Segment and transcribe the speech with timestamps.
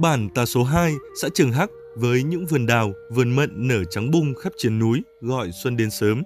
[0.00, 4.10] Bản Tà số 2, xã Trường Hắc với những vườn đào, vườn mận nở trắng
[4.10, 6.22] bung khắp chiến núi gọi xuân đến sớm.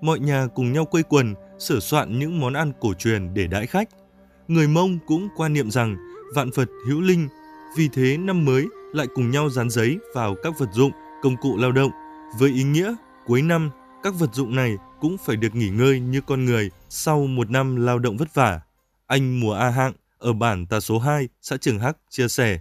[0.00, 3.66] Mọi nhà cùng nhau quây quần, sửa soạn những món ăn cổ truyền để đãi
[3.66, 3.88] khách.
[4.48, 5.96] Người Mông cũng quan niệm rằng
[6.34, 7.28] vạn vật hữu linh,
[7.76, 10.90] vì thế năm mới lại cùng nhau dán giấy vào các vật dụng,
[11.22, 11.90] công cụ lao động
[12.38, 12.94] với ý nghĩa
[13.26, 13.70] cuối năm
[14.02, 17.76] các vật dụng này cũng phải được nghỉ ngơi như con người sau một năm
[17.76, 18.60] lao động vất vả.
[19.06, 22.60] Anh Mùa A Hạng ở bản Tà số 2, xã Trường Hắc chia sẻ.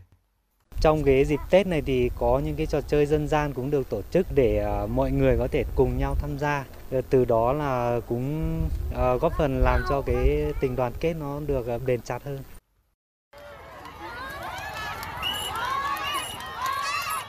[0.81, 3.89] Trong cái dịp Tết này thì có những cái trò chơi dân gian cũng được
[3.89, 6.65] tổ chức để ờ, mọi người có thể cùng nhau tham gia.
[6.91, 8.59] Ờ, từ đó là cũng
[8.93, 12.39] ờ, góp phần làm cho cái tình đoàn kết nó được bền chặt hơn.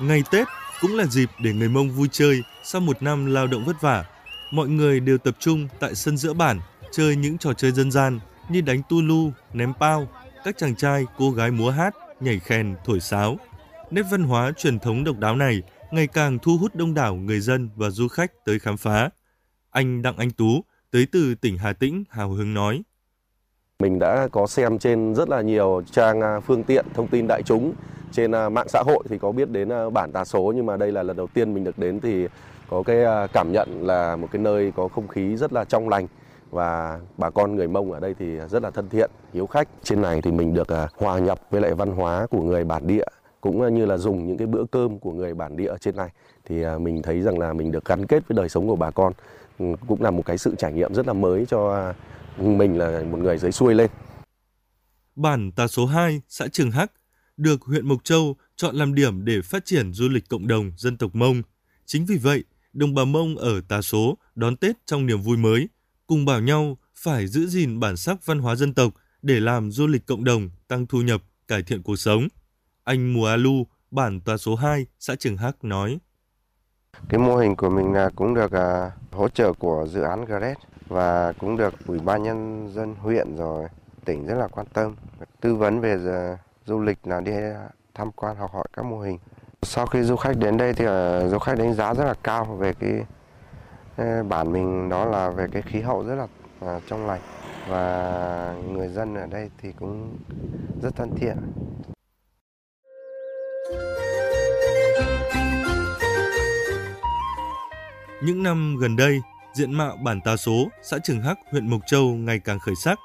[0.00, 0.46] Ngày Tết
[0.80, 4.04] cũng là dịp để người Mông vui chơi sau một năm lao động vất vả.
[4.50, 6.60] Mọi người đều tập trung tại sân giữa bản
[6.92, 10.08] chơi những trò chơi dân gian như đánh tu lu, ném bao,
[10.44, 13.36] các chàng trai, cô gái múa hát, nhảy khen, thổi sáo.
[13.90, 17.40] Nét văn hóa truyền thống độc đáo này ngày càng thu hút đông đảo người
[17.40, 19.10] dân và du khách tới khám phá.
[19.70, 22.82] Anh Đặng Anh Tú, tới từ tỉnh Hà Tĩnh, hào hứng nói.
[23.78, 27.42] Mình đã có xem trên rất là nhiều trang à, phương tiện thông tin đại
[27.42, 27.72] chúng
[28.12, 30.76] trên à, mạng xã hội thì có biết đến à, bản tà số nhưng mà
[30.76, 32.26] đây là lần đầu tiên mình được đến thì
[32.68, 36.06] có cái cảm nhận là một cái nơi có không khí rất là trong lành
[36.50, 39.68] và bà con người Mông ở đây thì rất là thân thiện, hiếu khách.
[39.82, 42.86] Trên này thì mình được à, hòa nhập với lại văn hóa của người bản
[42.86, 43.04] địa
[43.40, 46.08] cũng như là dùng những cái bữa cơm của người bản địa ở trên này
[46.44, 48.90] thì à, mình thấy rằng là mình được gắn kết với đời sống của bà
[48.90, 49.12] con
[49.58, 51.94] ừ, cũng là một cái sự trải nghiệm rất là mới cho à,
[52.38, 53.90] mình là một người dưới xuôi lên.
[55.16, 56.92] Bản Tà số 2, xã Trường Hắc
[57.36, 60.96] được huyện Mộc Châu chọn làm điểm để phát triển du lịch cộng đồng dân
[60.96, 61.42] tộc Mông.
[61.86, 65.68] Chính vì vậy, đồng bào Mông ở Tà Số đón Tết trong niềm vui mới,
[66.06, 68.92] cùng bảo nhau phải giữ gìn bản sắc văn hóa dân tộc
[69.22, 72.28] để làm du lịch cộng đồng, tăng thu nhập, cải thiện cuộc sống.
[72.84, 75.98] Anh Mùa Alu, bản tòa Số 2, xã Trường Hắc nói.
[77.08, 80.56] Cái mô hình của mình là cũng được à, hỗ trợ của dự án GRED
[80.88, 83.68] và cũng được Ủy ban nhân dân huyện rồi
[84.04, 84.94] tỉnh rất là quan tâm
[85.40, 87.32] tư vấn về giờ du lịch là đi
[87.94, 89.18] tham quan học hỏi các mô hình.
[89.62, 92.44] Sau khi du khách đến đây thì uh, du khách đánh giá rất là cao
[92.44, 93.04] về cái
[94.28, 96.26] bản mình đó là về cái khí hậu rất là
[96.60, 97.20] à, trong lành
[97.68, 100.16] và người dân ở đây thì cũng
[100.82, 101.36] rất thân thiện.
[108.22, 109.20] Những năm gần đây,
[109.52, 112.98] diện mạo bản Tà Số, xã Trường Hắc, huyện Mộc Châu ngày càng khởi sắc.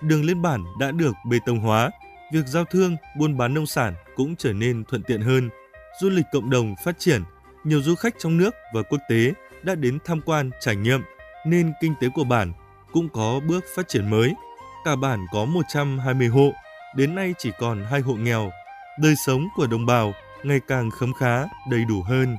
[0.00, 1.90] Đường lên bản đã được bê tông hóa,
[2.32, 5.48] việc giao thương, buôn bán nông sản cũng trở nên thuận tiện hơn.
[6.00, 7.22] Du lịch cộng đồng phát triển,
[7.64, 9.32] nhiều du khách trong nước và quốc tế
[9.66, 11.00] đã đến tham quan trải nghiệm,
[11.46, 12.52] nên kinh tế của bản
[12.92, 14.34] cũng có bước phát triển mới.
[14.84, 16.52] Cả bản có 120 hộ,
[16.96, 18.50] đến nay chỉ còn hai hộ nghèo.
[19.00, 20.12] Đời sống của đồng bào
[20.44, 22.36] ngày càng khấm khá, đầy đủ hơn.